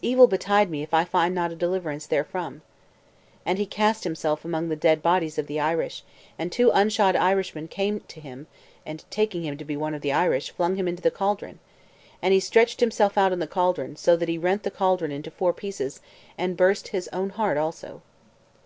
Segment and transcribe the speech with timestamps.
[0.00, 2.62] Evil betide me if I find not a deliverance therefrom."
[3.44, 6.02] And he cast himself among the dead bodies of the Irish;
[6.38, 8.46] and two unshod Irishmen came to him,
[8.86, 11.58] and, taking him to be one of the Irish, flung him into the caldron.
[12.22, 15.30] And he stretched himself out in the caldron, so that he rent the caldron into
[15.30, 16.00] four pieces,
[16.38, 18.00] and burst his own heart also.